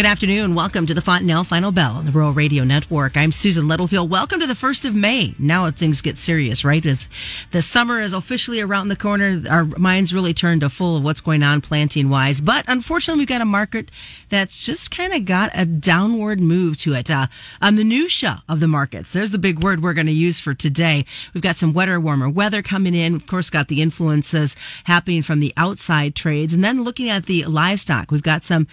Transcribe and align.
Good 0.00 0.06
afternoon. 0.06 0.54
Welcome 0.54 0.86
to 0.86 0.94
the 0.94 1.02
Fontanelle 1.02 1.44
Final 1.44 1.72
Bell 1.72 1.96
on 1.96 2.06
the 2.06 2.10
Rural 2.10 2.32
Radio 2.32 2.64
Network. 2.64 3.18
I'm 3.18 3.32
Susan 3.32 3.68
Littlefield. 3.68 4.08
Welcome 4.08 4.40
to 4.40 4.46
the 4.46 4.54
1st 4.54 4.86
of 4.86 4.94
May. 4.94 5.34
Now 5.38 5.70
things 5.70 6.00
get 6.00 6.16
serious, 6.16 6.64
right? 6.64 6.86
As 6.86 7.06
the 7.50 7.60
summer 7.60 8.00
is 8.00 8.14
officially 8.14 8.62
around 8.62 8.88
the 8.88 8.96
corner, 8.96 9.42
our 9.50 9.64
minds 9.76 10.14
really 10.14 10.32
turn 10.32 10.60
to 10.60 10.70
full 10.70 10.96
of 10.96 11.02
what's 11.02 11.20
going 11.20 11.42
on 11.42 11.60
planting 11.60 12.08
wise. 12.08 12.40
But 12.40 12.64
unfortunately, 12.66 13.20
we've 13.20 13.28
got 13.28 13.42
a 13.42 13.44
market 13.44 13.90
that's 14.30 14.64
just 14.64 14.90
kind 14.90 15.12
of 15.12 15.26
got 15.26 15.50
a 15.52 15.66
downward 15.66 16.40
move 16.40 16.78
to 16.80 16.94
it. 16.94 17.10
Uh, 17.10 17.26
a 17.60 17.70
minutia 17.70 18.42
of 18.48 18.60
the 18.60 18.68
markets. 18.68 19.12
There's 19.12 19.32
the 19.32 19.38
big 19.38 19.62
word 19.62 19.82
we're 19.82 19.92
going 19.92 20.06
to 20.06 20.12
use 20.12 20.40
for 20.40 20.54
today. 20.54 21.04
We've 21.34 21.42
got 21.42 21.58
some 21.58 21.74
wetter, 21.74 22.00
warmer 22.00 22.30
weather 22.30 22.62
coming 22.62 22.94
in. 22.94 23.14
Of 23.14 23.26
course, 23.26 23.50
got 23.50 23.68
the 23.68 23.82
influences 23.82 24.56
happening 24.84 25.20
from 25.20 25.40
the 25.40 25.52
outside 25.58 26.14
trades. 26.14 26.54
And 26.54 26.64
then 26.64 26.84
looking 26.84 27.10
at 27.10 27.26
the 27.26 27.44
livestock, 27.44 28.10
we've 28.10 28.22
got 28.22 28.44
some 28.44 28.66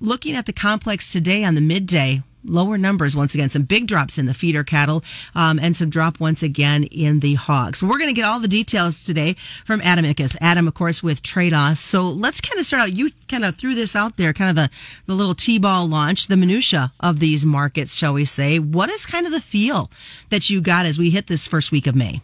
looking 0.00 0.34
at 0.34 0.46
the 0.46 0.52
complex 0.52 1.10
today 1.12 1.44
on 1.44 1.54
the 1.54 1.60
midday, 1.60 2.22
lower 2.44 2.76
numbers 2.76 3.16
once 3.16 3.34
again, 3.34 3.50
some 3.50 3.62
big 3.62 3.86
drops 3.86 4.18
in 4.18 4.26
the 4.26 4.34
feeder 4.34 4.64
cattle, 4.64 5.02
um, 5.34 5.58
and 5.58 5.76
some 5.76 5.90
drop 5.90 6.20
once 6.20 6.42
again 6.42 6.84
in 6.84 7.20
the 7.20 7.34
hogs. 7.34 7.82
We're 7.82 7.98
going 7.98 8.08
to 8.08 8.14
get 8.14 8.26
all 8.26 8.40
the 8.40 8.48
details 8.48 9.02
today 9.02 9.36
from 9.64 9.80
Adam 9.82 10.04
Ickes. 10.04 10.36
Adam, 10.40 10.68
of 10.68 10.74
course, 10.74 11.02
with 11.02 11.22
Tredas. 11.22 11.78
So 11.78 12.08
let's 12.08 12.40
kind 12.40 12.58
of 12.58 12.66
start 12.66 12.82
out. 12.82 12.92
You 12.92 13.10
kind 13.28 13.44
of 13.44 13.56
threw 13.56 13.74
this 13.74 13.96
out 13.96 14.16
there, 14.16 14.32
kind 14.32 14.50
of 14.50 14.56
the, 14.56 14.70
the 15.06 15.14
little 15.14 15.34
T-ball 15.34 15.86
launch, 15.86 16.26
the 16.26 16.36
minutia 16.36 16.92
of 17.00 17.18
these 17.18 17.46
markets, 17.46 17.94
shall 17.94 18.12
we 18.12 18.24
say. 18.24 18.58
What 18.58 18.90
is 18.90 19.06
kind 19.06 19.26
of 19.26 19.32
the 19.32 19.40
feel 19.40 19.90
that 20.30 20.50
you 20.50 20.60
got 20.60 20.86
as 20.86 20.98
we 20.98 21.10
hit 21.10 21.26
this 21.26 21.46
first 21.46 21.72
week 21.72 21.86
of 21.86 21.94
May? 21.94 22.20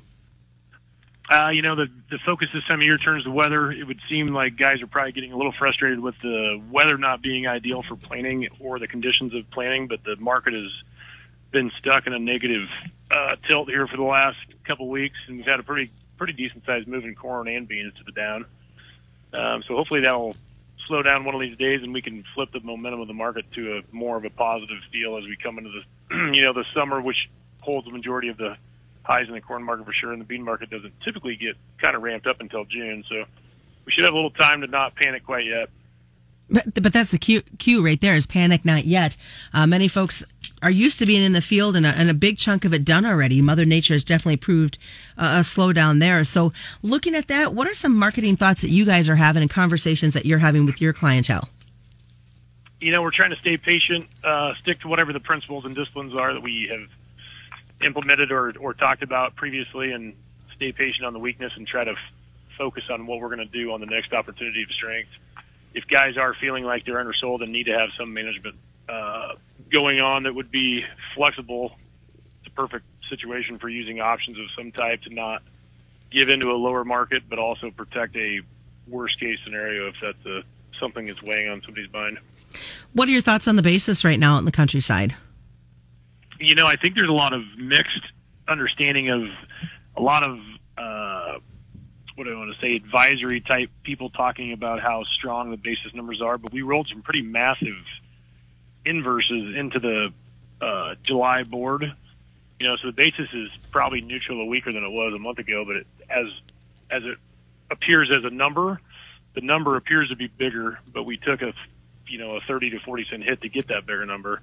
Uh, 1.30 1.51
you 1.52 1.62
know, 1.62 1.77
the 1.77 1.87
the 2.11 2.19
focus 2.27 2.48
this 2.52 2.65
time 2.65 2.80
of 2.80 2.84
year 2.84 2.98
turns 2.98 3.23
to 3.23 3.30
weather. 3.30 3.71
It 3.71 3.87
would 3.87 4.01
seem 4.09 4.27
like 4.27 4.57
guys 4.57 4.83
are 4.83 4.88
probably 4.88 5.12
getting 5.12 5.33
a 5.33 5.37
little 5.37 5.52
frustrated 5.57 6.01
with 6.01 6.19
the 6.19 6.61
weather 6.73 6.98
not 6.98 7.23
being 7.23 7.47
ideal 7.47 7.84
for 7.84 7.95
planting 7.95 8.48
or 8.59 8.80
the 8.80 8.88
conditions 8.88 9.33
of 9.35 9.48
planting, 9.52 9.87
but 9.87 10.02
the 10.02 10.16
market 10.16 10.55
has 10.55 10.73
been 11.52 11.71
stuck 11.79 12.09
in 12.09 12.15
a 12.15 12.18
negative 12.18 12.68
uh, 13.13 13.37
tilt 13.46 13.68
here 13.68 13.87
for 13.87 13.96
the 13.96 14.02
last 14.02 14.38
couple 14.65 14.88
weeks, 14.88 15.16
and 15.29 15.37
we've 15.37 15.46
had 15.46 15.60
a 15.60 15.63
pretty 15.63 15.93
pretty 16.16 16.32
decent 16.32 16.66
sized 16.66 16.88
move 16.88 17.05
in 17.05 17.15
corn 17.15 17.46
and 17.46 17.68
beans 17.68 17.95
to 17.95 18.02
the 18.02 18.12
down. 18.12 18.45
Um, 19.33 19.62
so 19.68 19.77
hopefully 19.77 20.01
that'll 20.01 20.35
slow 20.88 21.02
down 21.02 21.24
one 21.24 21.37
of 21.37 21.40
these 21.40 21.57
days, 21.57 21.80
and 21.85 21.95
we 21.95 22.02
can 22.02 22.24
flip 22.35 22.51
the 22.52 22.59
momentum 22.59 23.02
of 23.02 23.07
the 23.07 23.15
market 23.15 23.45
to 23.52 23.79
a 23.79 23.95
more 23.95 24.16
of 24.16 24.24
a 24.24 24.30
positive 24.30 24.79
feel 24.90 25.16
as 25.16 25.23
we 25.23 25.37
come 25.40 25.59
into 25.59 25.71
the 25.71 26.16
you 26.35 26.43
know 26.43 26.52
the 26.52 26.65
summer, 26.74 27.01
which 27.01 27.30
holds 27.62 27.87
the 27.87 27.93
majority 27.93 28.29
of 28.29 28.37
the 28.37 28.57
highs 29.02 29.29
in 29.29 29.34
the 29.34 29.40
corn 29.40 29.62
market 29.62 29.87
for 29.87 29.93
sure, 29.93 30.12
and 30.12 30.20
the 30.20 30.26
bean 30.26 30.43
market 30.43 30.70
doesn't 30.70 30.93
typically 31.01 31.37
get 31.37 31.56
kind 31.80 31.96
of 31.96 32.02
ramped 32.02 32.26
up 32.26 32.40
until 32.40 32.65
June. 32.65 33.04
So 33.09 33.24
we 33.84 33.93
should 33.93 34.04
have 34.04 34.12
a 34.12 34.16
little 34.16 34.30
time 34.30 34.60
to 34.60 34.66
not 34.66 34.95
panic 34.95 35.24
quite 35.24 35.46
yet. 35.46 35.68
But, 36.51 36.82
but 36.82 36.93
that's 36.93 37.12
the 37.12 37.18
cue, 37.18 37.43
cue 37.59 37.84
right 37.84 38.01
there 38.01 38.15
is 38.15 38.26
panic 38.26 38.65
not 38.65 38.84
yet. 38.84 39.16
Uh, 39.54 39.66
many 39.66 39.87
folks 39.87 40.24
are 40.62 40.71
used 40.71 40.98
to 40.98 41.06
being 41.06 41.23
in 41.23 41.32
the 41.32 41.40
field 41.40 41.76
and 41.76 41.87
a, 41.87 41.90
and 41.90 42.10
a, 42.10 42.15
big 42.15 42.38
chunk 42.38 42.65
of 42.65 42.74
it 42.74 42.84
done 42.84 43.06
already. 43.06 43.40
Mother 43.40 43.65
Nature 43.65 43.95
has 43.95 44.04
definitely 44.04 44.37
proved 44.37 44.76
uh, 45.16 45.37
a 45.37 45.40
slowdown 45.40 46.01
there. 46.01 46.24
So 46.24 46.52
looking 46.82 47.15
at 47.15 47.28
that, 47.28 47.54
what 47.54 47.68
are 47.68 47.74
some 47.74 47.96
marketing 47.96 48.37
thoughts 48.37 48.62
that 48.62 48.71
you 48.71 48.84
guys 48.84 49.09
are 49.09 49.16
having 49.16 49.43
and 49.43 49.51
conversations 49.51 50.12
that 50.15 50.26
you're 50.26 50.38
having 50.38 50.66
with 50.66 50.80
your 50.80 50.93
clientele? 50.93 51.48
You 52.80 52.90
know, 52.90 53.02
we're 53.02 53.12
trying 53.12 53.30
to 53.30 53.37
stay 53.37 53.56
patient, 53.56 54.09
uh, 54.24 54.54
stick 54.60 54.80
to 54.80 54.88
whatever 54.88 55.12
the 55.12 55.21
principles 55.21 55.65
and 55.65 55.76
disciplines 55.76 56.15
are 56.15 56.32
that 56.32 56.43
we 56.43 56.68
have 56.73 56.88
implemented 57.85 58.31
or, 58.31 58.53
or 58.59 58.75
talked 58.75 59.03
about 59.03 59.37
previously 59.37 59.93
and 59.93 60.15
stay 60.55 60.73
patient 60.73 61.05
on 61.05 61.13
the 61.13 61.19
weakness 61.19 61.53
and 61.57 61.67
try 61.67 61.85
to 61.85 61.93
f- 61.93 61.99
focus 62.59 62.85
on 62.91 63.07
what 63.07 63.21
we're 63.21 63.35
going 63.35 63.39
to 63.39 63.45
do 63.47 63.73
on 63.73 63.81
the 63.81 63.87
next 63.87 64.12
opportunity 64.12 64.62
of 64.62 64.71
strength. 64.71 65.11
If 65.73 65.87
guys 65.87 66.17
are 66.17 66.34
feeling 66.34 66.65
like 66.65 66.84
they're 66.84 67.01
undersold 67.01 67.43
and 67.43 67.53
need 67.53 67.65
to 67.65 67.78
have 67.78 67.91
some 67.99 68.12
management 68.12 68.56
uh, 68.89 69.34
going 69.73 70.01
on 70.01 70.25
that 70.25 70.34
would 70.34 70.51
be 70.51 70.84
flexible, 71.15 71.77
it's 72.41 72.49
a 72.49 72.51
perfect 72.51 72.84
situation 73.09 73.59
for 73.59 73.69
using 73.69 74.01
options 74.01 74.39
of 74.39 74.47
some 74.57 74.73
type 74.73 75.03
to 75.03 75.15
not 75.15 75.43
give 76.11 76.29
into 76.29 76.51
a 76.51 76.59
lower 76.59 76.85
market, 76.85 77.23
but 77.29 77.39
also 77.39 77.71
protect 77.71 78.17
a 78.17 78.41
worst 78.89 79.19
case 79.21 79.39
scenario 79.45 79.89
if 79.89 79.95
that's 80.03 80.27
a, 80.27 80.43
something 80.79 81.07
that's 81.07 81.23
weighing 81.23 81.49
on 81.49 81.63
somebody's 81.63 81.93
mind. 81.93 82.19
What 82.93 83.09
are 83.09 83.13
your 83.13 83.23
thoughts 83.23 83.47
on 83.47 83.57
the 83.57 83.63
basis 83.63 84.05
right 84.05 84.19
now 84.19 84.39
in 84.39 84.45
the 84.45 84.53
countryside? 84.53 85.15
You 86.41 86.55
know, 86.55 86.67
I 86.67 86.77
think 86.77 86.95
there's 86.95 87.09
a 87.09 87.12
lot 87.12 87.33
of 87.33 87.43
mixed 87.56 88.01
understanding 88.49 89.11
of 89.11 89.23
a 89.97 90.03
lot 90.03 90.25
of 90.25 90.39
uh, 90.77 91.39
what 92.15 92.25
do 92.25 92.33
I 92.33 92.39
want 92.39 92.55
to 92.55 92.61
say 92.61 92.75
advisory 92.75 93.41
type 93.41 93.71
people 93.83 94.11
talking 94.11 94.53
about 94.53 94.81
how 94.81 95.05
strong 95.05 95.51
the 95.51 95.56
basis 95.56 95.95
numbers 95.95 96.21
are, 96.23 96.39
but 96.39 96.53
we 96.53 96.62
rolled 96.62 96.89
some 96.89 97.03
pretty 97.03 97.23
massive 97.23 97.77
inverses 98.84 99.55
into 99.56 99.78
the 99.78 100.12
uh, 100.61 100.95
July 101.03 101.43
board. 101.43 101.84
You 102.59 102.67
know, 102.67 102.77
so 102.77 102.89
the 102.89 102.93
basis 102.93 103.28
is 103.33 103.49
probably 103.71 104.01
neutral 104.01 104.41
or 104.41 104.49
weaker 104.49 104.72
than 104.72 104.83
it 104.83 104.91
was 104.91 105.15
a 105.15 105.19
month 105.19 105.39
ago, 105.39 105.65
but 105.67 105.77
it, 105.77 105.87
as 106.09 106.27
as 106.91 107.05
it 107.05 107.19
appears 107.71 108.11
as 108.11 108.25
a 108.25 108.34
number, 108.34 108.81
the 109.34 109.41
number 109.41 109.77
appears 109.77 110.09
to 110.09 110.17
be 110.17 110.27
bigger, 110.27 110.78
but 110.93 111.05
we 111.05 111.17
took 111.17 111.43
a 111.43 111.53
you 112.07 112.19
know 112.19 112.37
a 112.37 112.41
30 112.41 112.71
to 112.71 112.81
40 112.81 113.07
cent 113.11 113.22
hit 113.25 113.43
to 113.43 113.49
get 113.49 113.69
that 113.69 113.87
bigger 113.87 114.07
number. 114.07 114.41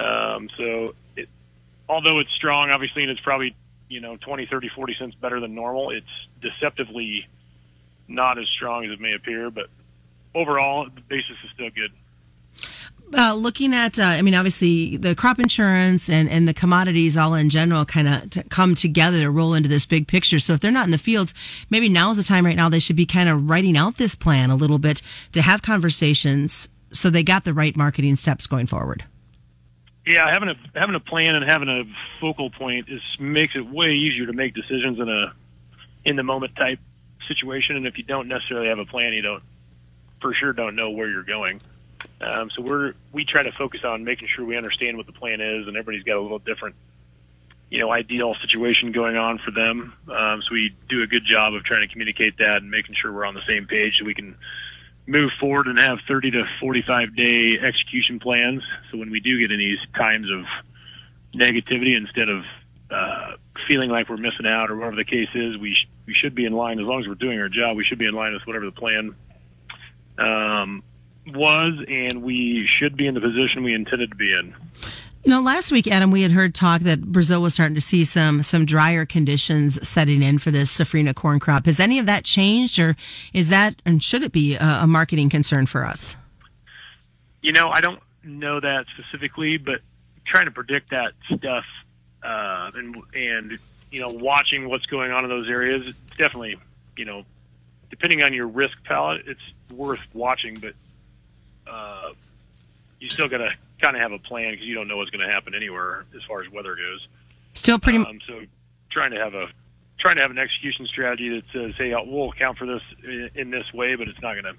Um, 0.00 0.48
so 0.56 0.94
it, 1.16 1.28
although 1.88 2.18
it's 2.20 2.32
strong, 2.32 2.70
obviously, 2.70 3.02
and 3.02 3.10
it's 3.10 3.20
probably, 3.20 3.54
you 3.88 4.00
know, 4.00 4.16
20, 4.16 4.46
30, 4.46 4.70
40 4.74 4.96
cents 4.98 5.14
better 5.20 5.40
than 5.40 5.54
normal, 5.54 5.90
it's 5.90 6.06
deceptively 6.40 7.26
not 8.08 8.38
as 8.38 8.48
strong 8.48 8.84
as 8.84 8.92
it 8.92 9.00
may 9.00 9.14
appear. 9.14 9.50
But 9.50 9.66
overall, 10.34 10.86
the 10.92 11.00
basis 11.02 11.36
is 11.44 11.50
still 11.54 11.70
good. 11.70 11.90
Uh, 13.12 13.34
looking 13.34 13.74
at, 13.74 13.98
uh, 13.98 14.04
I 14.04 14.22
mean, 14.22 14.36
obviously 14.36 14.96
the 14.96 15.16
crop 15.16 15.40
insurance 15.40 16.08
and, 16.08 16.28
and 16.28 16.46
the 16.46 16.54
commodities 16.54 17.16
all 17.16 17.34
in 17.34 17.50
general 17.50 17.84
kind 17.84 18.06
of 18.08 18.30
t- 18.30 18.42
come 18.44 18.76
together 18.76 19.18
to 19.20 19.30
roll 19.30 19.52
into 19.52 19.68
this 19.68 19.84
big 19.84 20.06
picture. 20.06 20.38
So 20.38 20.52
if 20.52 20.60
they're 20.60 20.70
not 20.70 20.84
in 20.84 20.92
the 20.92 20.98
fields, 20.98 21.34
maybe 21.70 21.88
now's 21.88 22.18
the 22.18 22.22
time 22.22 22.46
right 22.46 22.54
now 22.54 22.68
they 22.68 22.78
should 22.78 22.94
be 22.94 23.06
kind 23.06 23.28
of 23.28 23.50
writing 23.50 23.76
out 23.76 23.96
this 23.96 24.14
plan 24.14 24.50
a 24.50 24.54
little 24.54 24.78
bit 24.78 25.02
to 25.32 25.42
have 25.42 25.60
conversations 25.60 26.68
so 26.92 27.10
they 27.10 27.24
got 27.24 27.44
the 27.44 27.54
right 27.54 27.76
marketing 27.76 28.14
steps 28.14 28.46
going 28.46 28.66
forward. 28.66 29.04
Yeah, 30.06 30.30
having 30.30 30.48
a 30.48 30.54
having 30.74 30.94
a 30.94 31.00
plan 31.00 31.34
and 31.34 31.48
having 31.48 31.68
a 31.68 31.84
focal 32.20 32.50
point 32.50 32.88
is 32.88 33.02
makes 33.18 33.54
it 33.54 33.68
way 33.68 33.92
easier 33.92 34.26
to 34.26 34.32
make 34.32 34.54
decisions 34.54 34.98
in 34.98 35.08
a 35.08 35.32
in 36.04 36.16
the 36.16 36.22
moment 36.22 36.56
type 36.56 36.78
situation. 37.28 37.76
And 37.76 37.86
if 37.86 37.98
you 37.98 38.04
don't 38.04 38.28
necessarily 38.28 38.68
have 38.68 38.78
a 38.78 38.86
plan, 38.86 39.12
you 39.12 39.22
don't 39.22 39.42
for 40.20 40.34
sure 40.34 40.52
don't 40.52 40.74
know 40.74 40.90
where 40.90 41.08
you're 41.08 41.22
going. 41.22 41.60
Um, 42.20 42.50
so 42.50 42.62
we're 42.62 42.94
we 43.12 43.24
try 43.24 43.42
to 43.42 43.52
focus 43.52 43.80
on 43.84 44.04
making 44.04 44.28
sure 44.34 44.44
we 44.44 44.56
understand 44.56 44.96
what 44.96 45.06
the 45.06 45.12
plan 45.12 45.40
is, 45.40 45.66
and 45.66 45.76
everybody's 45.76 46.04
got 46.04 46.16
a 46.16 46.20
little 46.22 46.38
different, 46.38 46.76
you 47.70 47.78
know, 47.78 47.90
ideal 47.90 48.34
situation 48.40 48.92
going 48.92 49.16
on 49.16 49.38
for 49.38 49.50
them. 49.50 49.92
Um, 50.08 50.42
so 50.42 50.52
we 50.52 50.74
do 50.88 51.02
a 51.02 51.06
good 51.06 51.24
job 51.24 51.54
of 51.54 51.64
trying 51.64 51.86
to 51.86 51.92
communicate 51.92 52.38
that 52.38 52.58
and 52.58 52.70
making 52.70 52.94
sure 53.00 53.12
we're 53.12 53.26
on 53.26 53.34
the 53.34 53.44
same 53.46 53.66
page 53.66 53.98
so 53.98 54.04
we 54.04 54.14
can 54.14 54.34
move 55.10 55.30
forward 55.40 55.66
and 55.66 55.78
have 55.78 55.98
30 56.06 56.30
to 56.30 56.44
45 56.60 57.16
day 57.16 57.58
execution 57.60 58.20
plans. 58.20 58.62
So 58.90 58.98
when 58.98 59.10
we 59.10 59.20
do 59.20 59.38
get 59.40 59.50
in 59.50 59.58
these 59.58 59.78
times 59.96 60.28
of 60.30 60.44
negativity, 61.34 61.96
instead 61.96 62.28
of 62.28 62.44
uh, 62.90 63.36
feeling 63.66 63.90
like 63.90 64.08
we're 64.08 64.16
missing 64.16 64.46
out 64.46 64.70
or 64.70 64.76
whatever 64.76 64.96
the 64.96 65.04
case 65.04 65.28
is, 65.34 65.58
we 65.58 65.74
sh- 65.74 65.88
we 66.06 66.14
should 66.14 66.34
be 66.34 66.44
in 66.44 66.52
line 66.52 66.78
as 66.78 66.86
long 66.86 67.00
as 67.00 67.08
we're 67.08 67.14
doing 67.14 67.40
our 67.40 67.48
job. 67.48 67.76
We 67.76 67.84
should 67.84 67.98
be 67.98 68.06
in 68.06 68.14
line 68.14 68.32
with 68.32 68.46
whatever 68.46 68.66
the 68.66 68.72
plan 68.72 69.14
um, 70.18 70.82
was, 71.26 71.84
and 71.88 72.22
we 72.22 72.68
should 72.78 72.96
be 72.96 73.06
in 73.06 73.14
the 73.14 73.20
position 73.20 73.64
we 73.64 73.74
intended 73.74 74.10
to 74.10 74.16
be 74.16 74.32
in. 74.32 74.54
You 75.22 75.30
know, 75.30 75.42
last 75.42 75.70
week, 75.70 75.86
Adam, 75.86 76.10
we 76.10 76.22
had 76.22 76.32
heard 76.32 76.54
talk 76.54 76.80
that 76.82 77.02
Brazil 77.02 77.42
was 77.42 77.52
starting 77.52 77.74
to 77.74 77.80
see 77.80 78.04
some 78.04 78.42
some 78.42 78.64
drier 78.64 79.04
conditions 79.04 79.86
setting 79.86 80.22
in 80.22 80.38
for 80.38 80.50
this 80.50 80.76
safrinha 80.76 81.14
corn 81.14 81.38
crop. 81.38 81.66
Has 81.66 81.78
any 81.78 81.98
of 81.98 82.06
that 82.06 82.24
changed, 82.24 82.78
or 82.78 82.96
is 83.34 83.50
that 83.50 83.76
and 83.84 84.02
should 84.02 84.22
it 84.22 84.32
be 84.32 84.54
a, 84.54 84.80
a 84.82 84.86
marketing 84.86 85.28
concern 85.28 85.66
for 85.66 85.84
us? 85.84 86.16
You 87.42 87.52
know, 87.52 87.68
I 87.68 87.82
don't 87.82 88.00
know 88.24 88.60
that 88.60 88.86
specifically, 88.94 89.58
but 89.58 89.80
trying 90.24 90.46
to 90.46 90.52
predict 90.52 90.90
that 90.90 91.12
stuff 91.34 91.64
uh, 92.22 92.70
and 92.74 92.96
and 93.14 93.58
you 93.90 94.00
know 94.00 94.08
watching 94.08 94.70
what's 94.70 94.86
going 94.86 95.10
on 95.10 95.24
in 95.24 95.28
those 95.28 95.50
areas, 95.50 95.86
it's 95.86 96.16
definitely 96.16 96.56
you 96.96 97.04
know 97.04 97.24
depending 97.90 98.22
on 98.22 98.32
your 98.32 98.46
risk 98.46 98.82
palette, 98.84 99.22
it's 99.26 99.40
worth 99.70 100.00
watching, 100.14 100.54
but 100.54 100.72
uh, 101.70 102.12
you 103.00 103.10
still 103.10 103.28
got 103.28 103.38
to 103.38 103.50
kind 103.80 103.96
of 103.96 104.02
have 104.02 104.12
a 104.12 104.18
plan 104.18 104.52
because 104.52 104.66
you 104.66 104.74
don't 104.74 104.88
know 104.88 104.96
what's 104.96 105.10
going 105.10 105.26
to 105.26 105.32
happen 105.32 105.54
anywhere 105.54 106.04
as 106.14 106.22
far 106.28 106.42
as 106.42 106.50
weather 106.50 106.74
goes. 106.74 107.08
Still 107.54 107.78
pretty. 107.78 107.98
Um, 107.98 108.20
so 108.26 108.40
trying 108.90 109.12
to 109.12 109.18
have 109.18 109.34
a 109.34 109.46
trying 109.98 110.16
to 110.16 110.22
have 110.22 110.30
an 110.30 110.38
execution 110.38 110.86
strategy 110.86 111.28
that 111.30 111.44
says, 111.52 111.74
"Hey, 111.76 111.94
we'll 111.94 112.30
account 112.30 112.58
for 112.58 112.66
this 112.66 112.82
in, 113.02 113.30
in 113.34 113.50
this 113.50 113.72
way," 113.72 113.94
but 113.96 114.08
it's 114.08 114.20
not 114.20 114.34
going 114.34 114.44
to 114.44 114.54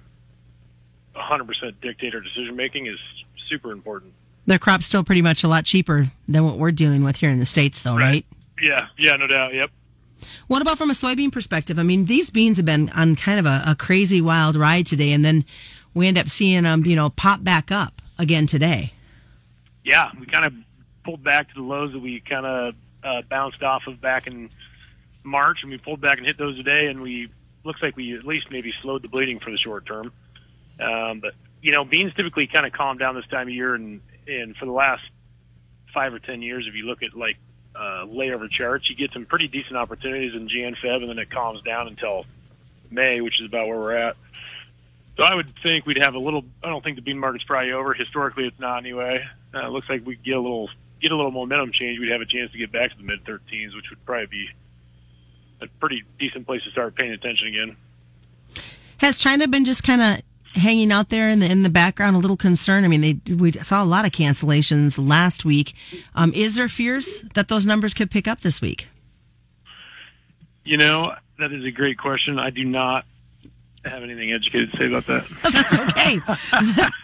100% 1.15 1.81
dictate 1.81 2.15
our 2.15 2.21
decision 2.21 2.55
making 2.55 2.87
is 2.87 2.97
super 3.49 3.71
important. 3.71 4.13
Their 4.45 4.59
crop's 4.59 4.85
still 4.85 5.03
pretty 5.03 5.21
much 5.21 5.43
a 5.43 5.47
lot 5.47 5.65
cheaper 5.65 6.07
than 6.27 6.43
what 6.43 6.57
we're 6.57 6.71
dealing 6.71 7.03
with 7.03 7.17
here 7.17 7.29
in 7.29 7.39
the 7.39 7.45
states, 7.45 7.81
though, 7.81 7.95
right? 7.95 8.01
right? 8.01 8.25
Yeah, 8.61 8.87
yeah, 8.97 9.15
no 9.15 9.27
doubt. 9.27 9.53
Yep. 9.53 9.69
What 10.47 10.61
about 10.61 10.77
from 10.77 10.89
a 10.89 10.93
soybean 10.93 11.31
perspective? 11.31 11.79
I 11.79 11.83
mean, 11.83 12.05
these 12.05 12.29
beans 12.29 12.57
have 12.57 12.65
been 12.65 12.89
on 12.89 13.15
kind 13.15 13.39
of 13.39 13.45
a, 13.45 13.63
a 13.67 13.75
crazy 13.75 14.21
wild 14.21 14.55
ride 14.55 14.87
today, 14.87 15.11
and 15.11 15.25
then 15.25 15.45
we 15.93 16.07
end 16.07 16.17
up 16.17 16.29
seeing 16.29 16.63
them, 16.63 16.85
you 16.85 16.95
know, 16.95 17.09
pop 17.09 17.43
back 17.43 17.71
up 17.71 18.01
again 18.17 18.47
today. 18.47 18.93
Yeah, 19.83 20.11
we 20.19 20.25
kind 20.25 20.45
of 20.45 20.53
pulled 21.03 21.23
back 21.23 21.49
to 21.49 21.55
the 21.55 21.61
lows 21.61 21.93
that 21.93 21.99
we 21.99 22.19
kind 22.21 22.45
of 22.45 22.75
uh, 23.03 23.21
bounced 23.29 23.63
off 23.63 23.83
of 23.87 23.99
back 23.99 24.27
in 24.27 24.49
March, 25.23 25.59
and 25.61 25.71
we 25.71 25.77
pulled 25.77 26.01
back 26.01 26.17
and 26.17 26.25
hit 26.27 26.37
those 26.37 26.55
today, 26.57 26.87
and 26.87 27.01
we 27.01 27.29
looks 27.63 27.81
like 27.81 27.95
we 27.95 28.15
at 28.17 28.25
least 28.25 28.47
maybe 28.51 28.73
slowed 28.81 29.03
the 29.03 29.09
bleeding 29.09 29.39
for 29.39 29.51
the 29.51 29.57
short 29.57 29.85
term. 29.85 30.11
Um, 30.79 31.19
but 31.19 31.33
you 31.61 31.71
know, 31.71 31.85
beans 31.85 32.13
typically 32.15 32.47
kind 32.47 32.65
of 32.65 32.73
calm 32.73 32.97
down 32.97 33.15
this 33.15 33.27
time 33.27 33.47
of 33.47 33.53
year, 33.53 33.75
and 33.75 34.01
and 34.27 34.55
for 34.55 34.65
the 34.65 34.71
last 34.71 35.03
five 35.93 36.13
or 36.13 36.19
ten 36.19 36.41
years, 36.41 36.65
if 36.67 36.75
you 36.75 36.85
look 36.85 37.03
at 37.03 37.15
like 37.15 37.37
uh, 37.75 38.05
layover 38.05 38.49
charts, 38.49 38.89
you 38.89 38.95
get 38.95 39.11
some 39.13 39.25
pretty 39.25 39.47
decent 39.47 39.77
opportunities 39.77 40.33
in 40.33 40.49
Jan, 40.49 40.75
Feb, 40.83 41.01
and 41.01 41.09
then 41.09 41.19
it 41.19 41.29
calms 41.29 41.61
down 41.63 41.87
until 41.87 42.25
May, 42.89 43.21
which 43.21 43.39
is 43.39 43.47
about 43.47 43.67
where 43.67 43.77
we're 43.77 43.95
at. 43.95 44.15
So 45.17 45.23
I 45.23 45.35
would 45.35 45.53
think 45.61 45.85
we'd 45.85 46.01
have 46.01 46.15
a 46.15 46.19
little. 46.19 46.43
I 46.63 46.69
don't 46.69 46.83
think 46.83 46.95
the 46.95 47.01
bean 47.01 47.19
market's 47.19 47.43
probably 47.43 47.71
over. 47.73 47.93
Historically, 47.93 48.45
it's 48.45 48.59
not 48.59 48.77
anyway. 48.77 49.23
Uh, 49.53 49.67
it 49.67 49.71
looks 49.71 49.89
like 49.89 50.05
we 50.05 50.15
get 50.15 50.35
a 50.35 50.39
little 50.39 50.69
get 51.01 51.11
a 51.11 51.15
little 51.15 51.31
momentum 51.31 51.71
change. 51.71 51.99
We'd 51.99 52.11
have 52.11 52.21
a 52.21 52.25
chance 52.25 52.51
to 52.51 52.57
get 52.57 52.71
back 52.71 52.91
to 52.91 52.97
the 52.97 53.03
mid 53.03 53.23
13s, 53.25 53.75
which 53.75 53.89
would 53.89 54.05
probably 54.05 54.27
be 54.27 54.47
a 55.61 55.67
pretty 55.79 56.03
decent 56.19 56.45
place 56.45 56.63
to 56.63 56.71
start 56.71 56.95
paying 56.95 57.11
attention 57.11 57.47
again. 57.47 57.77
Has 58.97 59.17
China 59.17 59.47
been 59.47 59.65
just 59.65 59.83
kind 59.83 60.01
of 60.01 60.21
hanging 60.53 60.91
out 60.91 61.09
there 61.09 61.29
in 61.29 61.39
the 61.39 61.49
in 61.49 61.63
the 61.63 61.69
background, 61.69 62.15
a 62.15 62.19
little 62.19 62.37
concerned? 62.37 62.85
I 62.85 62.89
mean, 62.89 63.01
they 63.01 63.33
we 63.33 63.51
saw 63.51 63.83
a 63.83 63.85
lot 63.85 64.05
of 64.05 64.11
cancellations 64.11 64.97
last 64.97 65.43
week. 65.43 65.73
Um, 66.15 66.33
is 66.33 66.55
there 66.55 66.67
fears 66.67 67.23
that 67.33 67.47
those 67.47 67.65
numbers 67.65 67.93
could 67.93 68.11
pick 68.11 68.27
up 68.27 68.41
this 68.41 68.61
week? 68.61 68.87
You 70.63 70.77
know, 70.77 71.15
that 71.39 71.51
is 71.51 71.65
a 71.65 71.71
great 71.71 71.97
question. 71.97 72.37
I 72.37 72.51
do 72.51 72.63
not 72.63 73.05
have 73.85 74.03
anything 74.03 74.31
educated 74.31 74.71
to 74.71 74.77
say 74.77 74.85
about 74.87 75.05
that. 75.07 75.25
that's 75.51 75.73
okay. 75.73 76.19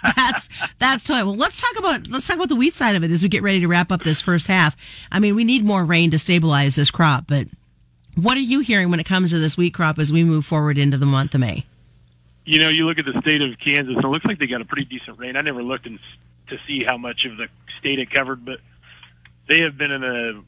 that's 0.16 0.50
that's 0.80 1.04
totally. 1.04 1.24
Well, 1.24 1.36
let's 1.36 1.62
talk 1.62 1.78
about 1.78 2.08
let's 2.08 2.28
talk 2.28 2.38
about 2.38 2.50
the 2.50 2.56
wheat 2.56 2.76
side 2.76 2.96
of 2.96 3.04
it 3.04 3.12
as 3.12 3.24
we 3.24 3.30
get 3.30 3.44
ready 3.44 3.60
to 3.62 3.68
wrap 3.68 3.92
up 3.92 4.04
this 4.04 4.22
first 4.22 4.48
half. 4.48 4.76
I 5.12 5.20
mean, 5.20 5.36
we 5.36 5.44
need 5.44 5.64
more 5.64 5.84
rain 5.84 6.12
to 6.12 6.20
stabilize 6.20 6.76
this 6.76 6.92
crop, 6.92 7.26
but 7.28 7.48
what 8.16 8.36
are 8.36 8.42
you 8.42 8.62
hearing 8.62 8.90
when 8.90 9.00
it 9.00 9.06
comes 9.06 9.32
to 9.32 9.40
this 9.40 9.58
wheat 9.58 9.74
crop 9.74 10.00
as 10.00 10.12
we 10.12 10.24
move 10.24 10.46
forward 10.46 10.78
into 10.78 10.98
the 10.98 11.06
month 11.06 11.36
of 11.36 11.42
May? 11.42 11.66
You 12.46 12.60
know, 12.60 12.70
you 12.70 12.86
look 12.86 12.98
at 12.98 13.06
the 13.06 13.20
state 13.22 13.42
of 13.42 13.60
Kansas, 13.60 13.96
and 13.96 14.04
it 14.04 14.08
looks 14.08 14.26
like 14.26 14.40
they 14.40 14.48
got 14.48 14.62
a 14.62 14.66
pretty 14.66 14.86
decent 14.86 15.20
rain. 15.20 15.36
I 15.36 15.42
never 15.42 15.62
looked 15.62 15.86
in, 15.86 16.00
to 16.48 16.58
see 16.66 16.84
how 16.84 16.98
much 16.98 17.26
of 17.30 17.38
the 17.38 17.48
state 17.80 18.00
it 18.00 18.10
covered, 18.10 18.46
but 18.46 18.60
they 19.48 19.62
have 19.62 19.78
been 19.78 19.92
in 19.92 20.04
a 20.04 20.42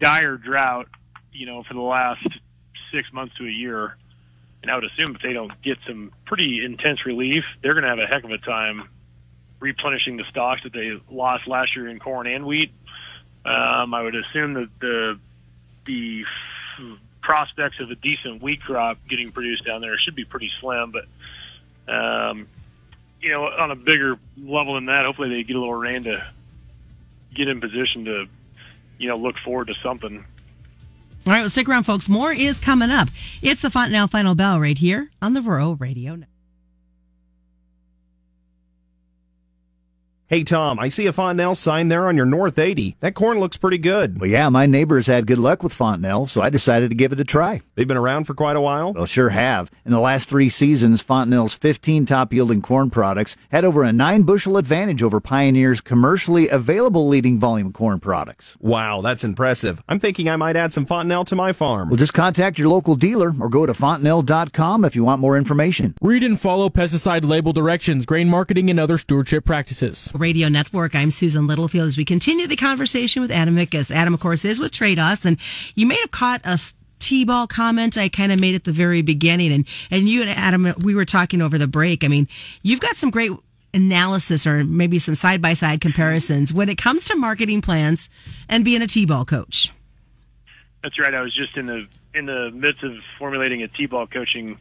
dire 0.00 0.36
drought, 0.36 0.88
you 1.32 1.46
know, 1.46 1.62
for 1.62 1.74
the 1.74 1.80
last 1.80 2.26
six 2.92 3.12
months 3.12 3.34
to 3.36 3.46
a 3.46 3.50
year. 3.50 3.96
And 4.62 4.70
I 4.70 4.74
would 4.74 4.84
assume 4.84 5.14
if 5.16 5.22
they 5.22 5.32
don't 5.32 5.52
get 5.62 5.78
some 5.86 6.12
pretty 6.26 6.64
intense 6.64 7.06
relief, 7.06 7.44
they're 7.62 7.74
going 7.74 7.84
to 7.84 7.88
have 7.88 7.98
a 7.98 8.06
heck 8.06 8.24
of 8.24 8.30
a 8.30 8.38
time 8.38 8.88
replenishing 9.58 10.16
the 10.16 10.24
stocks 10.30 10.62
that 10.64 10.72
they 10.72 11.00
lost 11.10 11.46
last 11.46 11.76
year 11.76 11.88
in 11.88 11.98
corn 11.98 12.26
and 12.26 12.46
wheat. 12.46 12.72
Um, 13.44 13.94
I 13.94 14.02
would 14.02 14.14
assume 14.14 14.54
that 14.54 14.68
the 14.80 15.18
the 15.86 16.24
prospects 17.22 17.80
of 17.80 17.90
a 17.90 17.94
decent 17.94 18.42
wheat 18.42 18.62
crop 18.62 18.98
getting 19.08 19.32
produced 19.32 19.64
down 19.64 19.80
there 19.80 19.98
should 19.98 20.14
be 20.14 20.24
pretty 20.24 20.50
slim. 20.60 20.92
But 20.92 21.92
um, 21.92 22.48
you 23.20 23.30
know, 23.30 23.44
on 23.44 23.70
a 23.70 23.76
bigger 23.76 24.18
level 24.36 24.74
than 24.74 24.86
that, 24.86 25.04
hopefully 25.04 25.28
they 25.28 25.42
get 25.42 25.56
a 25.56 25.58
little 25.58 25.74
rain 25.74 26.02
to 26.04 26.26
get 27.34 27.48
in 27.48 27.60
position 27.60 28.04
to 28.06 28.26
you 28.98 29.08
know 29.08 29.16
look 29.16 29.36
forward 29.44 29.68
to 29.68 29.74
something. 29.82 30.24
All 31.26 31.32
right, 31.34 31.40
well, 31.40 31.48
stick 31.50 31.68
around, 31.68 31.84
folks. 31.84 32.08
More 32.08 32.32
is 32.32 32.58
coming 32.58 32.90
up. 32.90 33.08
It's 33.42 33.60
the 33.60 33.70
Fontanelle 33.70 34.08
Final 34.08 34.34
Bell 34.34 34.58
right 34.58 34.78
here 34.78 35.10
on 35.20 35.34
the 35.34 35.42
Rural 35.42 35.76
Radio 35.76 36.12
Network. 36.12 36.29
Hey, 40.30 40.44
Tom, 40.44 40.78
I 40.78 40.90
see 40.90 41.08
a 41.08 41.12
Fontanelle 41.12 41.56
sign 41.56 41.88
there 41.88 42.06
on 42.06 42.16
your 42.16 42.24
North 42.24 42.56
80. 42.56 42.98
That 43.00 43.16
corn 43.16 43.40
looks 43.40 43.56
pretty 43.56 43.78
good. 43.78 44.20
Well, 44.20 44.30
yeah, 44.30 44.48
my 44.48 44.64
neighbors 44.64 45.08
had 45.08 45.26
good 45.26 45.40
luck 45.40 45.64
with 45.64 45.72
Fontanelle, 45.72 46.28
so 46.28 46.40
I 46.40 46.50
decided 46.50 46.90
to 46.90 46.94
give 46.94 47.10
it 47.10 47.18
a 47.18 47.24
try. 47.24 47.62
They've 47.74 47.88
been 47.88 47.96
around 47.96 48.26
for 48.26 48.34
quite 48.34 48.54
a 48.54 48.60
while? 48.60 48.92
Well, 48.92 49.06
sure 49.06 49.30
have. 49.30 49.72
In 49.84 49.90
the 49.90 49.98
last 49.98 50.28
three 50.28 50.48
seasons, 50.48 51.02
Fontanelle's 51.02 51.56
15 51.56 52.06
top 52.06 52.32
yielding 52.32 52.62
corn 52.62 52.90
products 52.90 53.36
had 53.50 53.64
over 53.64 53.82
a 53.82 53.92
nine 53.92 54.22
bushel 54.22 54.56
advantage 54.56 55.02
over 55.02 55.20
Pioneer's 55.20 55.80
commercially 55.80 56.48
available 56.48 57.08
leading 57.08 57.40
volume 57.40 57.72
corn 57.72 57.98
products. 57.98 58.56
Wow, 58.60 59.00
that's 59.00 59.24
impressive. 59.24 59.82
I'm 59.88 59.98
thinking 59.98 60.28
I 60.28 60.36
might 60.36 60.54
add 60.54 60.72
some 60.72 60.86
Fontanelle 60.86 61.24
to 61.24 61.34
my 61.34 61.52
farm. 61.52 61.88
Well, 61.88 61.96
just 61.96 62.14
contact 62.14 62.56
your 62.56 62.68
local 62.68 62.94
dealer 62.94 63.34
or 63.40 63.48
go 63.48 63.66
to 63.66 63.74
fontanelle.com 63.74 64.84
if 64.84 64.94
you 64.94 65.02
want 65.02 65.20
more 65.20 65.36
information. 65.36 65.96
Read 66.00 66.22
and 66.22 66.38
follow 66.38 66.68
pesticide 66.68 67.28
label 67.28 67.52
directions, 67.52 68.06
grain 68.06 68.28
marketing, 68.28 68.70
and 68.70 68.78
other 68.78 68.96
stewardship 68.96 69.44
practices. 69.44 70.12
Radio 70.20 70.48
Network. 70.48 70.94
I'm 70.94 71.10
Susan 71.10 71.46
Littlefield 71.46 71.88
as 71.88 71.96
we 71.96 72.04
continue 72.04 72.46
the 72.46 72.56
conversation 72.56 73.22
with 73.22 73.30
Adam 73.30 73.56
Ickes. 73.56 73.90
Adam, 73.90 74.14
of 74.14 74.20
course, 74.20 74.44
is 74.44 74.60
with 74.60 74.70
Tredas, 74.70 75.24
and 75.24 75.38
you 75.74 75.86
may 75.86 75.98
have 76.00 76.10
caught 76.10 76.42
a 76.44 76.60
T-ball 77.00 77.46
comment 77.46 77.96
I 77.96 78.08
kind 78.08 78.30
of 78.30 78.38
made 78.38 78.54
at 78.54 78.64
the 78.64 78.72
very 78.72 79.02
beginning, 79.02 79.52
and 79.52 79.66
and 79.90 80.08
you 80.08 80.20
and 80.20 80.30
Adam, 80.30 80.74
we 80.82 80.94
were 80.94 81.06
talking 81.06 81.42
over 81.42 81.58
the 81.58 81.66
break. 81.66 82.04
I 82.04 82.08
mean, 82.08 82.28
you've 82.62 82.80
got 82.80 82.96
some 82.96 83.10
great 83.10 83.32
analysis 83.72 84.46
or 84.46 84.64
maybe 84.64 84.98
some 84.98 85.14
side 85.14 85.40
by 85.40 85.54
side 85.54 85.80
comparisons 85.80 86.52
when 86.52 86.68
it 86.68 86.76
comes 86.76 87.04
to 87.04 87.16
marketing 87.16 87.62
plans 87.62 88.10
and 88.48 88.64
being 88.64 88.82
a 88.82 88.86
T-ball 88.86 89.24
coach. 89.24 89.72
That's 90.82 90.98
right. 90.98 91.14
I 91.14 91.22
was 91.22 91.34
just 91.34 91.56
in 91.56 91.66
the 91.66 91.86
in 92.14 92.26
the 92.26 92.50
midst 92.52 92.82
of 92.82 92.92
formulating 93.18 93.62
a 93.62 93.68
T-ball 93.68 94.06
coaching 94.08 94.58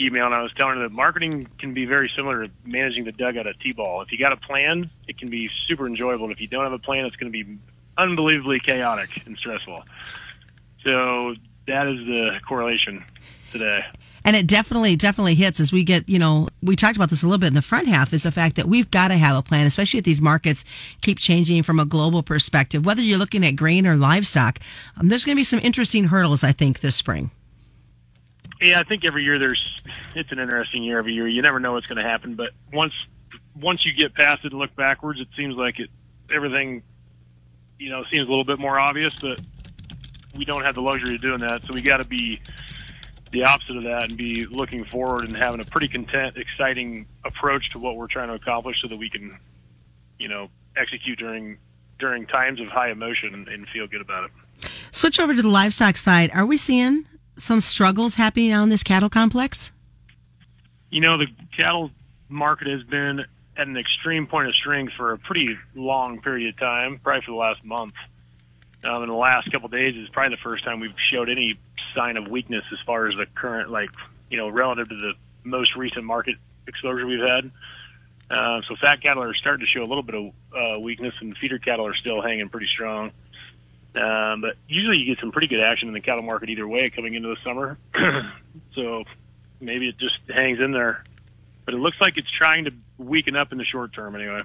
email 0.00 0.26
and 0.26 0.34
I 0.34 0.42
was 0.42 0.52
telling 0.54 0.76
her 0.76 0.82
that 0.82 0.92
marketing 0.92 1.48
can 1.58 1.74
be 1.74 1.86
very 1.86 2.10
similar 2.14 2.46
to 2.46 2.52
managing 2.64 3.04
the 3.04 3.12
dugout 3.12 3.46
at 3.46 3.58
T-ball. 3.60 4.02
If 4.02 4.12
you 4.12 4.18
got 4.18 4.32
a 4.32 4.36
plan, 4.36 4.90
it 5.08 5.18
can 5.18 5.30
be 5.30 5.50
super 5.66 5.86
enjoyable. 5.86 6.24
And 6.24 6.32
if 6.32 6.40
you 6.40 6.48
don't 6.48 6.64
have 6.64 6.72
a 6.72 6.78
plan, 6.78 7.04
it's 7.06 7.16
going 7.16 7.32
to 7.32 7.44
be 7.44 7.58
unbelievably 7.98 8.60
chaotic 8.60 9.10
and 9.26 9.36
stressful. 9.36 9.84
So 10.82 11.34
that 11.66 11.86
is 11.86 12.06
the 12.06 12.40
correlation 12.46 13.04
today. 13.52 13.80
And 14.24 14.34
it 14.34 14.48
definitely, 14.48 14.96
definitely 14.96 15.36
hits 15.36 15.60
as 15.60 15.72
we 15.72 15.84
get, 15.84 16.08
you 16.08 16.18
know, 16.18 16.48
we 16.60 16.74
talked 16.74 16.96
about 16.96 17.10
this 17.10 17.22
a 17.22 17.26
little 17.26 17.38
bit 17.38 17.46
in 17.46 17.54
the 17.54 17.62
front 17.62 17.86
half 17.86 18.12
is 18.12 18.24
the 18.24 18.32
fact 18.32 18.56
that 18.56 18.66
we've 18.66 18.90
got 18.90 19.08
to 19.08 19.14
have 19.14 19.36
a 19.36 19.42
plan, 19.42 19.66
especially 19.66 19.98
if 19.98 20.04
these 20.04 20.20
markets 20.20 20.64
keep 21.00 21.20
changing 21.20 21.62
from 21.62 21.78
a 21.78 21.84
global 21.84 22.24
perspective. 22.24 22.84
Whether 22.84 23.02
you're 23.02 23.18
looking 23.18 23.46
at 23.46 23.54
grain 23.54 23.86
or 23.86 23.94
livestock, 23.94 24.58
um, 24.96 25.06
there's 25.06 25.24
going 25.24 25.36
to 25.36 25.40
be 25.40 25.44
some 25.44 25.60
interesting 25.60 26.04
hurdles, 26.04 26.42
I 26.42 26.50
think, 26.50 26.80
this 26.80 26.96
spring. 26.96 27.30
Yeah, 28.60 28.80
I 28.80 28.84
think 28.84 29.04
every 29.04 29.24
year 29.24 29.38
there's 29.38 29.80
it's 30.14 30.32
an 30.32 30.38
interesting 30.38 30.82
year 30.82 30.98
every 30.98 31.12
year. 31.12 31.28
You 31.28 31.42
never 31.42 31.60
know 31.60 31.72
what's 31.72 31.86
going 31.86 32.02
to 32.02 32.08
happen, 32.08 32.34
but 32.34 32.50
once 32.72 32.94
once 33.54 33.84
you 33.84 33.92
get 33.92 34.14
past 34.14 34.44
it 34.44 34.52
and 34.52 34.58
look 34.58 34.74
backwards, 34.76 35.20
it 35.20 35.28
seems 35.36 35.54
like 35.56 35.78
it 35.78 35.90
everything 36.34 36.82
you 37.78 37.90
know 37.90 38.04
seems 38.10 38.26
a 38.26 38.30
little 38.30 38.44
bit 38.44 38.58
more 38.58 38.78
obvious, 38.78 39.14
but 39.20 39.40
we 40.36 40.44
don't 40.44 40.62
have 40.62 40.74
the 40.74 40.82
luxury 40.82 41.14
of 41.14 41.20
doing 41.20 41.40
that. 41.40 41.62
So 41.62 41.68
we 41.72 41.82
got 41.82 41.98
to 41.98 42.04
be 42.04 42.40
the 43.32 43.44
opposite 43.44 43.76
of 43.76 43.84
that 43.84 44.04
and 44.04 44.16
be 44.16 44.44
looking 44.44 44.84
forward 44.84 45.24
and 45.24 45.36
having 45.36 45.60
a 45.60 45.64
pretty 45.64 45.88
content, 45.88 46.36
exciting 46.36 47.06
approach 47.24 47.70
to 47.72 47.78
what 47.78 47.96
we're 47.96 48.06
trying 48.06 48.28
to 48.28 48.34
accomplish, 48.34 48.80
so 48.80 48.88
that 48.88 48.96
we 48.96 49.10
can, 49.10 49.38
you 50.18 50.28
know, 50.28 50.48
execute 50.76 51.18
during 51.18 51.58
during 51.98 52.26
times 52.26 52.60
of 52.60 52.68
high 52.68 52.90
emotion 52.90 53.46
and, 53.48 53.68
feel 53.68 53.86
good 53.86 54.00
about 54.00 54.24
it. 54.24 54.70
Switch 54.92 55.18
over 55.18 55.34
to 55.34 55.42
the 55.42 55.48
livestock 55.48 55.96
side. 55.96 56.30
Are 56.32 56.46
we 56.46 56.56
seeing 56.56 57.06
some 57.36 57.60
struggles 57.60 58.14
happening 58.14 58.52
on 58.52 58.68
this 58.68 58.82
cattle 58.82 59.10
complex? 59.10 59.72
You 60.90 61.00
know, 61.00 61.16
the 61.16 61.26
cattle 61.56 61.90
market 62.28 62.68
has 62.68 62.82
been 62.84 63.20
at 63.56 63.66
an 63.66 63.76
extreme 63.76 64.26
point 64.26 64.48
of 64.48 64.54
strength 64.54 64.92
for 64.96 65.12
a 65.12 65.18
pretty 65.18 65.56
long 65.74 66.20
period 66.20 66.48
of 66.48 66.58
time, 66.58 67.00
probably 67.02 67.22
for 67.22 67.30
the 67.32 67.36
last 67.36 67.64
month. 67.64 67.94
Um, 68.84 69.02
in 69.02 69.08
the 69.08 69.14
last 69.14 69.50
couple 69.50 69.66
of 69.66 69.72
days 69.72 69.96
is 69.96 70.08
probably 70.10 70.36
the 70.36 70.42
first 70.42 70.64
time 70.64 70.80
we've 70.80 70.94
showed 71.10 71.28
any 71.28 71.58
sign 71.94 72.16
of 72.16 72.28
weakness 72.28 72.62
as 72.72 72.78
far 72.86 73.08
as 73.08 73.16
the 73.16 73.26
current, 73.34 73.70
like, 73.70 73.90
you 74.30 74.36
know, 74.36 74.48
relative 74.48 74.88
to 74.88 74.94
the 74.94 75.14
most 75.44 75.74
recent 75.76 76.04
market 76.04 76.36
exposure 76.68 77.06
we've 77.06 77.20
had. 77.20 77.50
Uh, 78.30 78.60
so 78.68 78.74
fat 78.80 79.00
cattle 79.00 79.22
are 79.22 79.34
starting 79.34 79.64
to 79.64 79.70
show 79.70 79.82
a 79.82 79.88
little 79.88 80.02
bit 80.02 80.14
of 80.14 80.32
uh, 80.54 80.80
weakness, 80.80 81.14
and 81.20 81.36
feeder 81.38 81.58
cattle 81.58 81.86
are 81.86 81.94
still 81.94 82.20
hanging 82.20 82.48
pretty 82.48 82.66
strong. 82.66 83.12
Um, 83.96 84.42
but 84.42 84.56
usually 84.68 84.98
you 84.98 85.06
get 85.06 85.20
some 85.20 85.32
pretty 85.32 85.46
good 85.46 85.60
action 85.60 85.88
in 85.88 85.94
the 85.94 86.00
cattle 86.00 86.22
market 86.22 86.50
either 86.50 86.68
way 86.68 86.90
coming 86.90 87.14
into 87.14 87.28
the 87.28 87.36
summer. 87.42 87.78
so 88.74 89.04
maybe 89.60 89.88
it 89.88 89.96
just 89.98 90.18
hangs 90.28 90.60
in 90.60 90.72
there. 90.72 91.02
But 91.64 91.74
it 91.74 91.78
looks 91.78 91.96
like 92.00 92.16
it's 92.16 92.30
trying 92.30 92.66
to 92.66 92.72
weaken 92.98 93.36
up 93.36 93.52
in 93.52 93.58
the 93.58 93.64
short 93.64 93.92
term 93.92 94.14
anyway. 94.14 94.42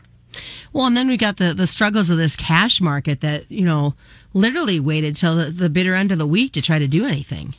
Well, 0.74 0.86
and 0.86 0.96
then 0.96 1.10
we 1.10 1.18
got 1.18 1.38
the, 1.38 1.54
the 1.54 1.68
struggles 1.68 2.10
of 2.10 2.18
this 2.18 2.38
cash 2.38 2.80
market 2.80 3.20
that, 3.20 3.52
you 3.52 3.66
know, 3.66 3.94
literally 4.34 4.80
waited 4.80 5.18
till 5.18 5.36
the, 5.36 5.46
the 5.46 5.70
bitter 5.70 5.96
end 5.96 6.12
of 6.12 6.18
the 6.18 6.28
week 6.28 6.54
to 6.54 6.62
try 6.62 6.80
to 6.80 6.88
do 6.88 7.06
anything. 7.06 7.54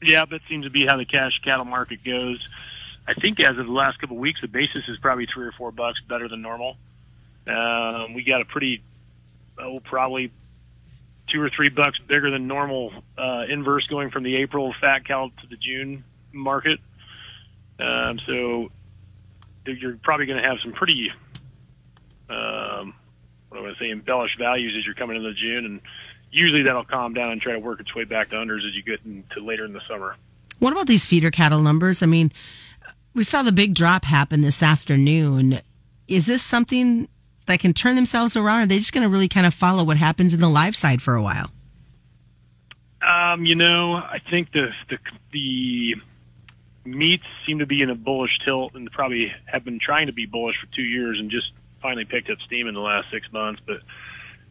Yeah, 0.00 0.24
that 0.24 0.40
seems 0.48 0.64
to 0.64 0.70
be 0.70 0.86
how 0.86 0.96
the 0.96 1.04
cash 1.04 1.40
cattle 1.44 1.64
market 1.64 2.04
goes. 2.04 2.48
I 3.08 3.14
think 3.14 3.40
as 3.40 3.58
of 3.58 3.66
the 3.66 3.72
last 3.72 3.98
couple 3.98 4.16
of 4.16 4.20
weeks, 4.20 4.40
the 4.40 4.48
basis 4.48 4.84
is 4.88 4.98
probably 4.98 5.26
three 5.26 5.46
or 5.46 5.52
four 5.52 5.72
bucks 5.72 6.00
better 6.08 6.28
than 6.28 6.42
normal. 6.42 6.76
Um, 7.46 8.14
we 8.14 8.22
got 8.22 8.40
a 8.40 8.44
pretty, 8.44 8.82
oh, 9.58 9.80
probably 9.80 10.30
two 11.32 11.40
or 11.40 11.50
three 11.54 11.68
bucks 11.68 11.98
bigger 12.06 12.30
than 12.30 12.46
normal 12.46 12.92
uh, 13.16 13.44
inverse 13.48 13.86
going 13.86 14.10
from 14.10 14.22
the 14.22 14.36
April 14.36 14.74
fat 14.80 15.04
cow 15.06 15.30
to 15.40 15.46
the 15.48 15.56
June 15.56 16.04
market. 16.32 16.78
Um, 17.78 18.18
so 18.26 18.70
you're 19.66 19.98
probably 20.02 20.26
going 20.26 20.42
to 20.42 20.48
have 20.48 20.58
some 20.62 20.72
pretty 20.72 21.10
um, 22.28 22.94
what 23.50 23.58
do 23.58 23.64
I 23.64 23.66
want 23.66 23.78
to 23.78 23.84
say, 23.84 23.90
embellished 23.90 24.38
values 24.38 24.74
as 24.78 24.86
you're 24.86 24.94
coming 24.94 25.16
into 25.16 25.34
June, 25.34 25.64
and 25.64 25.80
usually 26.30 26.62
that'll 26.62 26.84
calm 26.84 27.14
down 27.14 27.32
and 27.32 27.40
try 27.40 27.52
to 27.52 27.58
work 27.58 27.80
its 27.80 27.94
way 27.94 28.04
back 28.04 28.30
to 28.30 28.36
unders 28.36 28.66
as 28.66 28.74
you 28.74 28.82
get 28.82 29.04
into 29.04 29.44
later 29.44 29.64
in 29.64 29.72
the 29.72 29.80
summer. 29.88 30.16
What 30.60 30.72
about 30.72 30.86
these 30.86 31.04
feeder 31.04 31.30
cattle 31.30 31.60
numbers? 31.60 32.02
I 32.02 32.06
mean, 32.06 32.32
we 33.12 33.24
saw 33.24 33.42
the 33.42 33.52
big 33.52 33.74
drop 33.74 34.04
happen 34.04 34.42
this 34.42 34.62
afternoon. 34.62 35.60
Is 36.06 36.26
this 36.26 36.42
something 36.42 37.08
that 37.50 37.60
can 37.60 37.74
turn 37.74 37.96
themselves 37.96 38.36
around? 38.36 38.60
Or 38.60 38.62
are 38.62 38.66
they 38.66 38.78
just 38.78 38.92
going 38.92 39.02
to 39.02 39.08
really 39.08 39.28
kind 39.28 39.46
of 39.46 39.52
follow 39.52 39.84
what 39.84 39.96
happens 39.96 40.32
in 40.32 40.40
the 40.40 40.48
live 40.48 40.76
side 40.76 41.02
for 41.02 41.14
a 41.14 41.22
while? 41.22 41.50
Um, 43.02 43.44
you 43.44 43.54
know, 43.54 43.94
I 43.94 44.20
think 44.30 44.52
the 44.52 44.68
the 44.88 44.98
the 45.32 45.94
meats 46.84 47.24
seem 47.46 47.58
to 47.58 47.66
be 47.66 47.82
in 47.82 47.90
a 47.90 47.94
bullish 47.94 48.38
tilt 48.44 48.74
and 48.74 48.90
probably 48.90 49.32
have 49.46 49.64
been 49.64 49.78
trying 49.80 50.06
to 50.06 50.12
be 50.12 50.26
bullish 50.26 50.56
for 50.60 50.74
two 50.74 50.82
years 50.82 51.18
and 51.18 51.30
just 51.30 51.52
finally 51.82 52.04
picked 52.04 52.30
up 52.30 52.38
steam 52.46 52.68
in 52.68 52.74
the 52.74 52.80
last 52.80 53.08
six 53.10 53.30
months. 53.32 53.60
But 53.66 53.78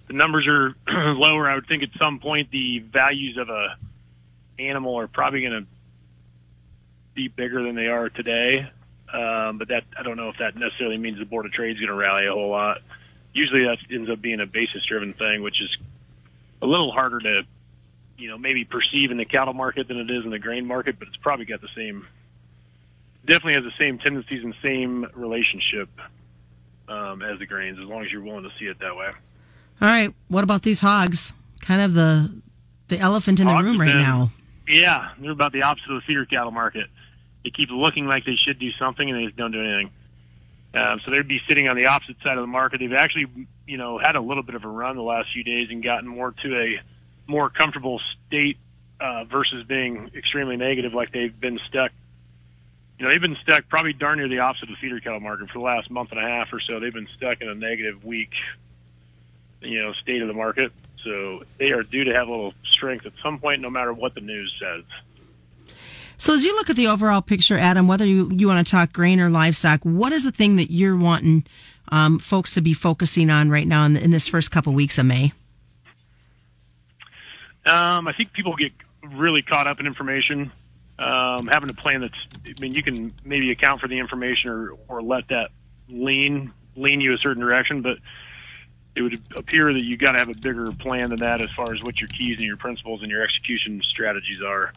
the 0.07 0.13
numbers 0.13 0.47
are 0.47 0.75
lower. 1.13 1.49
I 1.49 1.55
would 1.55 1.67
think 1.67 1.83
at 1.83 1.89
some 2.01 2.19
point 2.19 2.51
the 2.51 2.79
values 2.79 3.37
of 3.37 3.49
a 3.49 3.77
animal 4.57 4.99
are 4.99 5.07
probably 5.07 5.41
going 5.41 5.63
to 5.63 5.67
be 7.13 7.27
bigger 7.27 7.63
than 7.63 7.75
they 7.75 7.87
are 7.87 8.09
today. 8.09 8.69
Um, 9.13 9.57
but 9.57 9.69
that 9.69 9.83
I 9.97 10.03
don't 10.03 10.17
know 10.17 10.29
if 10.29 10.37
that 10.37 10.55
necessarily 10.55 10.97
means 10.97 11.17
the 11.17 11.25
board 11.25 11.45
of 11.45 11.51
trade 11.51 11.71
is 11.71 11.79
going 11.79 11.89
to 11.89 11.95
rally 11.95 12.27
a 12.27 12.31
whole 12.31 12.49
lot. 12.49 12.79
Usually 13.33 13.63
that 13.63 13.77
ends 13.91 14.09
up 14.09 14.21
being 14.21 14.39
a 14.39 14.45
basis 14.45 14.85
driven 14.87 15.13
thing, 15.13 15.41
which 15.41 15.61
is 15.61 15.75
a 16.61 16.67
little 16.67 16.91
harder 16.91 17.19
to, 17.19 17.41
you 18.17 18.29
know, 18.29 18.37
maybe 18.37 18.65
perceive 18.65 19.11
in 19.11 19.17
the 19.17 19.25
cattle 19.25 19.53
market 19.53 19.87
than 19.87 19.97
it 19.97 20.09
is 20.09 20.25
in 20.25 20.31
the 20.31 20.39
grain 20.39 20.65
market, 20.65 20.99
but 20.99 21.07
it's 21.07 21.17
probably 21.17 21.45
got 21.45 21.61
the 21.61 21.69
same, 21.75 22.05
definitely 23.25 23.53
has 23.53 23.63
the 23.63 23.77
same 23.79 23.97
tendencies 23.97 24.43
and 24.43 24.53
same 24.61 25.07
relationship 25.15 25.89
um, 26.87 27.21
as 27.21 27.39
the 27.39 27.45
grains, 27.45 27.79
as 27.79 27.85
long 27.85 28.03
as 28.03 28.11
you're 28.11 28.23
willing 28.23 28.43
to 28.43 28.51
see 28.59 28.65
it 28.65 28.79
that 28.79 28.95
way. 28.95 29.09
All 29.81 29.87
right. 29.87 30.13
What 30.27 30.43
about 30.43 30.63
these 30.63 30.81
hogs? 30.81 31.31
Kind 31.61 31.81
of 31.81 31.93
the 31.93 32.41
the 32.89 32.97
elephant 32.97 33.39
in 33.39 33.47
hogs 33.47 33.63
the 33.63 33.69
room 33.71 33.79
right 33.79 33.87
been, 33.87 33.97
now. 33.99 34.31
Yeah, 34.67 35.09
they're 35.19 35.31
about 35.31 35.51
the 35.51 35.63
opposite 35.63 35.89
of 35.89 36.01
the 36.01 36.05
feeder 36.05 36.25
cattle 36.25 36.51
market 36.51 36.87
they 37.43 37.51
keep 37.51 37.69
looking 37.71 38.05
like 38.05 38.25
they 38.25 38.35
should 38.35 38.59
do 38.59 38.71
something 38.79 39.09
and 39.09 39.19
they 39.19 39.25
just 39.25 39.37
don't 39.37 39.51
do 39.51 39.61
anything. 39.61 39.91
Um, 40.73 40.99
so 41.03 41.11
they'd 41.11 41.27
be 41.27 41.41
sitting 41.47 41.67
on 41.67 41.75
the 41.75 41.87
opposite 41.87 42.17
side 42.23 42.37
of 42.37 42.43
the 42.43 42.47
market. 42.47 42.79
They've 42.79 42.93
actually, 42.93 43.25
you 43.65 43.77
know, 43.77 43.97
had 43.97 44.15
a 44.15 44.21
little 44.21 44.43
bit 44.43 44.55
of 44.55 44.63
a 44.63 44.67
run 44.67 44.95
the 44.95 45.01
last 45.01 45.29
few 45.33 45.43
days 45.43 45.69
and 45.71 45.83
gotten 45.83 46.07
more 46.07 46.31
to 46.43 46.55
a 46.55 46.81
more 47.27 47.49
comfortable 47.49 47.99
state 48.27 48.57
uh, 48.99 49.23
versus 49.23 49.65
being 49.65 50.11
extremely 50.15 50.57
negative, 50.57 50.93
like 50.93 51.11
they've 51.11 51.37
been 51.39 51.59
stuck. 51.67 51.91
You 52.97 53.05
know, 53.05 53.11
they've 53.11 53.21
been 53.21 53.37
stuck 53.41 53.67
probably 53.69 53.93
darn 53.93 54.19
near 54.19 54.27
the 54.27 54.39
opposite 54.39 54.63
of 54.63 54.69
the 54.69 54.81
feeder 54.81 54.99
cattle 54.99 55.21
market 55.21 55.47
for 55.49 55.59
the 55.59 55.63
last 55.63 55.89
month 55.89 56.11
and 56.11 56.19
a 56.19 56.27
half 56.27 56.49
or 56.51 56.59
so. 56.59 56.79
They've 56.79 56.93
been 56.93 57.07
stuck 57.15 57.41
in 57.41 57.47
a 57.47 57.55
negative 57.55 58.03
weak, 58.03 58.33
you 59.61 59.81
know, 59.81 59.93
state 59.93 60.21
of 60.21 60.27
the 60.27 60.33
market. 60.33 60.71
So 61.03 61.43
they 61.57 61.71
are 61.71 61.83
due 61.83 62.03
to 62.03 62.13
have 62.13 62.27
a 62.27 62.31
little 62.31 62.53
strength 62.73 63.05
at 63.05 63.13
some 63.23 63.39
point, 63.39 63.61
no 63.61 63.69
matter 63.69 63.93
what 63.93 64.15
the 64.15 64.21
news 64.21 64.53
says. 64.59 64.83
So 66.19 66.33
as 66.33 66.43
you 66.43 66.53
look 66.55 66.69
at 66.69 66.75
the 66.75 66.87
overall 66.87 67.21
picture, 67.21 67.57
Adam, 67.57 67.87
whether 67.87 68.05
you, 68.05 68.29
you 68.33 68.47
want 68.49 68.65
to 68.65 68.69
talk 68.69 68.91
grain 68.91 69.21
or 69.21 69.29
livestock, 69.29 69.79
what 69.83 70.11
is 70.11 70.25
the 70.25 70.33
thing 70.33 70.57
that 70.57 70.69
you're 70.69 70.97
wanting 70.97 71.45
um, 71.93 72.19
folks 72.19 72.53
to 72.55 72.61
be 72.61 72.73
focusing 72.73 73.29
on 73.29 73.49
right 73.49 73.65
now 73.65 73.85
in, 73.85 73.95
in 73.95 74.11
this 74.11 74.27
first 74.27 74.51
couple 74.51 74.73
weeks 74.73 74.97
of 74.97 75.05
May? 75.05 75.31
Um, 77.65 78.05
I 78.07 78.13
think 78.17 78.33
people 78.33 78.53
get 78.57 78.73
really 79.01 79.41
caught 79.41 79.65
up 79.65 79.79
in 79.79 79.87
information. 79.87 80.51
Um, 80.99 81.47
having 81.47 81.69
a 81.69 81.73
plan 81.73 82.01
that's, 82.01 82.13
I 82.45 82.59
mean, 82.59 82.73
you 82.75 82.83
can 82.83 83.13
maybe 83.23 83.49
account 83.51 83.79
for 83.79 83.87
the 83.87 83.97
information 83.97 84.49
or, 84.49 84.73
or 84.89 85.01
let 85.01 85.29
that 85.29 85.51
lean 85.87 86.51
lean 86.75 86.99
you 86.99 87.13
a 87.13 87.17
certain 87.17 87.41
direction, 87.41 87.81
but 87.81 87.97
it 88.95 89.01
would 89.01 89.21
appear 89.37 89.71
that 89.71 89.83
you 89.83 89.95
got 89.95 90.11
to 90.11 90.19
have 90.19 90.29
a 90.29 90.33
bigger 90.33 90.71
plan 90.73 91.11
than 91.11 91.19
that 91.19 91.41
as 91.41 91.49
far 91.55 91.73
as 91.73 91.81
what 91.81 91.99
your 92.01 92.09
keys 92.09 92.37
and 92.37 92.45
your 92.45 92.57
principles 92.57 93.01
and 93.01 93.09
your 93.09 93.23
execution 93.23 93.81
strategies 93.89 94.41
are. 94.45 94.73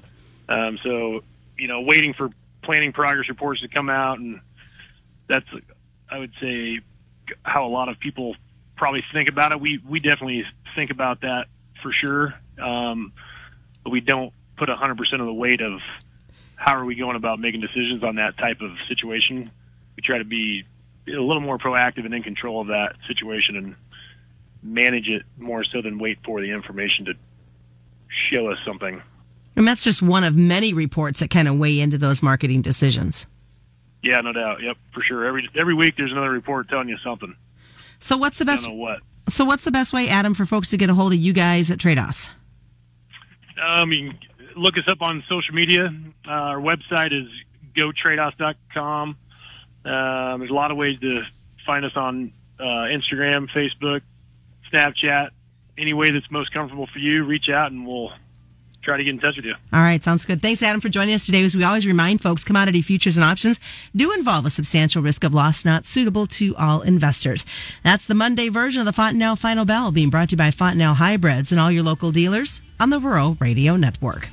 Um, 0.48 0.78
so 0.82 1.22
you 1.58 1.68
know, 1.68 1.80
waiting 1.82 2.14
for 2.14 2.30
planning 2.62 2.92
progress 2.92 3.28
reports 3.28 3.60
to 3.60 3.68
come 3.68 3.90
out, 3.90 4.18
and 4.18 4.40
that's, 5.28 5.46
I 6.10 6.18
would 6.18 6.32
say, 6.40 6.80
how 7.42 7.66
a 7.66 7.68
lot 7.68 7.88
of 7.88 7.98
people 7.98 8.36
probably 8.76 9.04
think 9.12 9.28
about 9.28 9.52
it. 9.52 9.60
We 9.60 9.80
we 9.88 10.00
definitely 10.00 10.44
think 10.74 10.90
about 10.90 11.20
that 11.22 11.46
for 11.82 11.92
sure, 11.92 12.34
um, 12.60 13.12
but 13.84 13.90
we 13.90 14.00
don't 14.00 14.32
put 14.56 14.68
100% 14.68 14.98
of 15.20 15.26
the 15.26 15.32
weight 15.32 15.60
of 15.60 15.80
how 16.56 16.78
are 16.78 16.84
we 16.84 16.94
going 16.94 17.16
about 17.16 17.40
making 17.40 17.60
decisions 17.60 18.04
on 18.04 18.16
that 18.16 18.38
type 18.38 18.60
of 18.60 18.70
situation. 18.88 19.50
We 19.96 20.02
try 20.02 20.18
to 20.18 20.24
be 20.24 20.64
a 21.08 21.10
little 21.10 21.40
more 21.40 21.58
proactive 21.58 22.04
and 22.04 22.14
in 22.14 22.22
control 22.22 22.60
of 22.60 22.68
that 22.68 22.94
situation 23.08 23.56
and 23.56 23.76
manage 24.62 25.08
it 25.08 25.22
more 25.38 25.64
so 25.64 25.82
than 25.82 25.98
wait 25.98 26.18
for 26.24 26.40
the 26.40 26.50
information 26.50 27.06
to 27.06 27.14
show 28.30 28.48
us 28.48 28.58
something. 28.64 29.02
And 29.54 29.68
that's 29.68 29.84
just 29.84 30.02
one 30.02 30.24
of 30.24 30.34
many 30.34 30.72
reports 30.72 31.20
that 31.20 31.30
kind 31.30 31.46
of 31.46 31.58
weigh 31.58 31.80
into 31.80 31.98
those 31.98 32.22
marketing 32.22 32.62
decisions. 32.62 33.26
Yeah, 34.02 34.20
no 34.20 34.32
doubt. 34.32 34.62
Yep, 34.62 34.76
for 34.92 35.02
sure. 35.02 35.24
Every 35.24 35.48
every 35.58 35.74
week 35.74 35.94
there's 35.96 36.10
another 36.10 36.30
report 36.30 36.68
telling 36.68 36.88
you 36.88 36.98
something. 37.04 37.36
So 38.00 38.16
what's 38.16 38.38
the 38.38 38.44
best? 38.44 38.70
what? 38.70 39.00
So 39.28 39.44
what's 39.44 39.64
the 39.64 39.70
best 39.70 39.92
way, 39.92 40.08
Adam, 40.08 40.34
for 40.34 40.44
folks 40.44 40.70
to 40.70 40.76
get 40.76 40.90
a 40.90 40.94
hold 40.94 41.12
of 41.12 41.18
you 41.18 41.32
guys 41.32 41.70
at 41.70 41.78
Tredas? 41.78 42.28
Um, 43.64 43.92
you 43.92 44.10
can 44.10 44.18
look 44.56 44.76
us 44.76 44.84
up 44.88 45.02
on 45.02 45.22
social 45.28 45.54
media. 45.54 45.94
Uh, 46.26 46.30
our 46.30 46.58
website 46.58 47.12
is 47.12 47.28
gotredas.com. 47.76 49.16
Um, 49.84 50.40
there's 50.40 50.50
a 50.50 50.54
lot 50.54 50.70
of 50.72 50.76
ways 50.76 50.98
to 51.00 51.22
find 51.64 51.84
us 51.84 51.92
on 51.94 52.32
uh, 52.58 52.62
Instagram, 52.62 53.48
Facebook, 53.54 54.00
Snapchat. 54.72 55.30
Any 55.78 55.94
way 55.94 56.10
that's 56.10 56.30
most 56.30 56.52
comfortable 56.52 56.88
for 56.92 56.98
you, 56.98 57.24
reach 57.24 57.48
out 57.48 57.70
and 57.70 57.86
we'll 57.86 58.10
try 58.82 58.96
to 58.96 59.04
get 59.04 59.10
in 59.10 59.18
touch 59.18 59.36
with 59.36 59.44
you. 59.44 59.54
All 59.72 59.80
right, 59.82 60.02
sounds 60.02 60.24
good. 60.24 60.42
Thanks, 60.42 60.62
Adam, 60.62 60.80
for 60.80 60.88
joining 60.88 61.14
us 61.14 61.26
today. 61.26 61.42
As 61.42 61.56
we 61.56 61.64
always 61.64 61.86
remind 61.86 62.20
folks, 62.20 62.44
commodity 62.44 62.82
futures 62.82 63.16
and 63.16 63.24
options 63.24 63.60
do 63.94 64.12
involve 64.12 64.46
a 64.46 64.50
substantial 64.50 65.02
risk 65.02 65.24
of 65.24 65.32
loss 65.32 65.64
not 65.64 65.86
suitable 65.86 66.26
to 66.26 66.54
all 66.56 66.82
investors. 66.82 67.44
That's 67.84 68.06
the 68.06 68.14
Monday 68.14 68.48
version 68.48 68.80
of 68.80 68.86
the 68.86 68.92
Fontanelle 68.92 69.36
Final 69.36 69.64
Bell 69.64 69.92
being 69.92 70.10
brought 70.10 70.30
to 70.30 70.34
you 70.34 70.38
by 70.38 70.50
Fontanelle 70.50 70.94
Hybrids 70.94 71.52
and 71.52 71.60
all 71.60 71.70
your 71.70 71.84
local 71.84 72.12
dealers 72.12 72.60
on 72.80 72.90
the 72.90 73.00
Rural 73.00 73.36
Radio 73.40 73.76
Network. 73.76 74.28